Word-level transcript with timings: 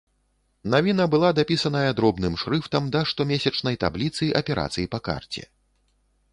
Навіна 0.73 1.05
была 1.15 1.29
дапісаная 1.39 1.91
дробным 1.99 2.39
шрыфтам 2.43 2.83
да 2.97 3.01
штомесячнай 3.13 3.79
табліцы 3.87 4.33
аперацый 4.43 4.93
па 4.97 5.05
карце. 5.09 5.49